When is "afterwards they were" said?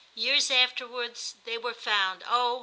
0.49-1.75